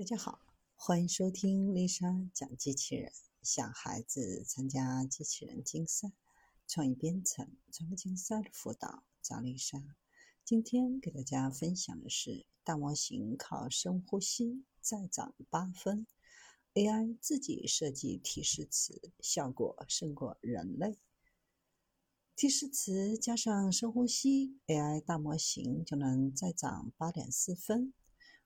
[0.00, 0.40] 大家好，
[0.76, 3.12] 欢迎收听丽莎讲机器人。
[3.42, 6.10] 想孩子参加机器人竞赛、
[6.66, 9.78] 创意编程、创客竞赛的辅导，找丽莎。
[10.42, 16.06] 今天给大家分享的是大模型靠深呼吸再涨八分
[16.72, 20.96] ，AI 自己设计提示词效果胜过人类。
[22.34, 27.92] 提示词加上深呼吸，AI 大模型就能再涨八点四分。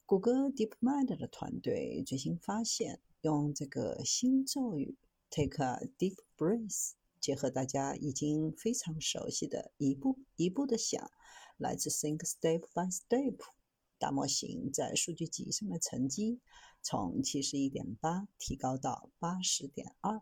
[0.07, 4.99] 谷歌 DeepMind 的团队最新发现，用这个新咒语
[5.31, 11.11] “Take a deep breath”，结合大家已经非常熟悉的一步一步的想，
[11.57, 13.39] 来自 Think Step by Step，
[13.99, 16.39] 大模型在数据集上的成绩
[16.83, 20.21] 从七十一点八提高到八十点二。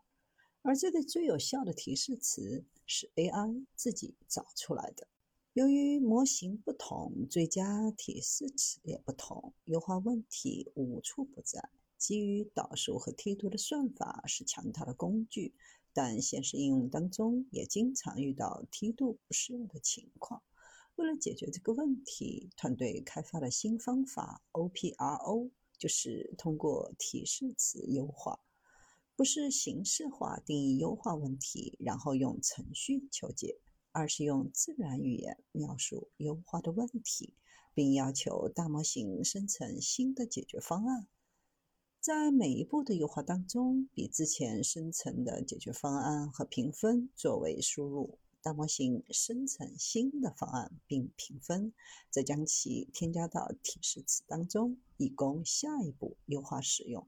[0.62, 5.08] 而这个最有效的提示词是 AI 自己找出来的。
[5.54, 11.68] 由于模型不同，最佳提示词也不同，优化问题无处不在。
[11.98, 15.54] 基于导数和梯度的算法是强大的工具，
[15.92, 20.42] 但现实应用当中也经常遇到梯度不适用的情况。
[20.96, 28.40] 为了解决这个问题，团队开发了新方法 OPRO，就是通过提示词优化，
[29.14, 33.58] 不是形式化定义优化问题，然后用程序求解。
[33.92, 37.34] 而是用自然语言描述优化的问题，
[37.74, 41.06] 并要求大模型生成新的解决方案。
[42.00, 51.72] 在每一步的优化当中，比之前生成的解决方案和评分作为输入，大模型生成新的方案并评分，
[52.10, 57.06] 再将其添加到提示词当中，以供下一步优化使用。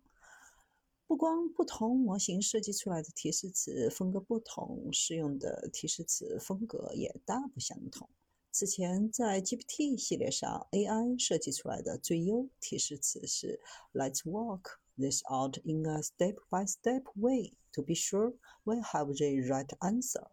[1.06, 8.08] 不光不同模型设计出来的提示词风格不同，适用的提示词风格也大不相同。
[8.50, 13.60] 此前在 GPT 系列上，AI 设计出来的最优提示词是
[13.92, 19.68] “Let's walk this out in a step-by-step way to be sure we have the right
[19.80, 20.28] answer”。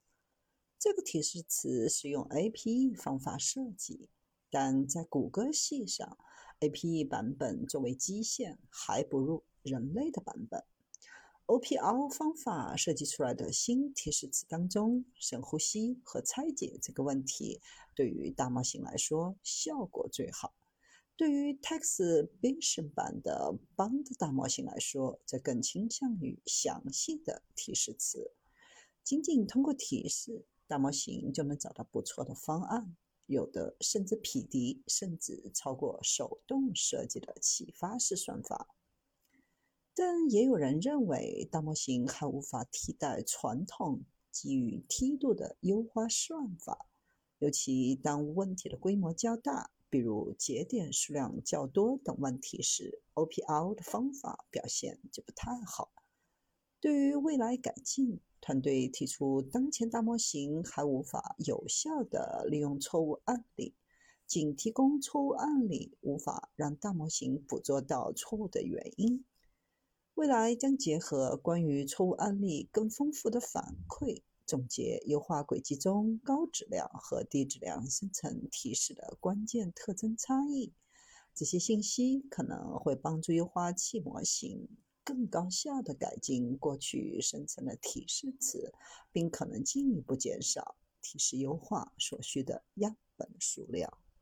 [0.80, 4.08] 这个提示词是用 APE 方法设计，
[4.50, 6.18] 但在谷歌系上
[6.62, 9.44] ，APE 版本作为基线还不如。
[9.64, 10.64] 人类的版本
[11.46, 17.62] ，OPR 方法设计出来的新提示词当中，深呼吸和拆解这个问题，
[17.94, 20.54] 对于大模型来说效果最好。
[21.16, 28.32] 对于 Text Vision 版的 Bond 大模型来说，则更倾向于详细的提示词。
[29.04, 32.96] 仅仅通过提示，大模型就能找到不错的方案，
[33.28, 38.74] 有的甚至匹敌，甚至超过手动设计的启发式算法。
[40.04, 44.02] 但也有人认为，大模型还无法替代传统
[44.32, 46.88] 基于梯度的优化算法，
[47.38, 55.92] 尤其当问题的规模较大，比如节点数量较多等问题时，OPR 的方法表现就不太好。
[56.80, 63.76] 对于未来改进，团队提出，当前大模型还无法有效地利用错误案例，
[64.26, 69.24] 仅提供错误案例，无法让大模型捕捉到错误的原因。
[70.16, 80.74] 未来将结合关于错误案例更丰富的反馈，总结优化轨迹中高质量和低质量生成提示的关键特征差异。
[81.34, 84.68] 这些信息可能会帮助优化器模型
[85.04, 88.74] 更高效地改进过去生成的提示词，
[89.12, 93.98] 并可能进一步减少提示优化所需的样本数量。